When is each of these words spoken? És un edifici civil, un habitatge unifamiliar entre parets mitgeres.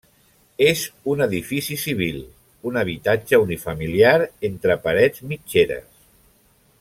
És 0.67 0.85
un 1.11 1.19
edifici 1.25 1.77
civil, 1.81 2.17
un 2.71 2.81
habitatge 2.83 3.41
unifamiliar 3.43 4.17
entre 4.53 4.79
parets 4.89 5.25
mitgeres. 5.35 5.89